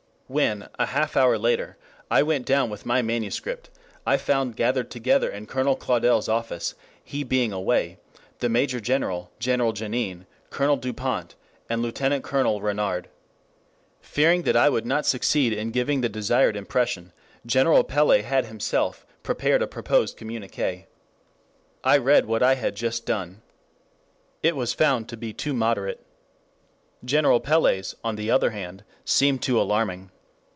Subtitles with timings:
[0.33, 1.75] When, a half hour later,
[2.09, 3.69] I went down with my manuscript,
[4.07, 7.97] I found gathered together in Colonel Claudel's office, he being away,
[8.39, 11.35] the major general, General Janin, Colonel Dupont,
[11.69, 13.09] and Lieutenant Colonel Renouard.
[13.99, 17.11] Fearing that I would not succeed in giving the desired impression,
[17.45, 20.85] General Pellé had himself prepared a proposed communiqué.
[21.83, 23.41] I read what I had just done.
[24.41, 25.99] It was found to be too moderate.
[27.03, 30.09] General Pellé's, on the other hand, seemed too alarming.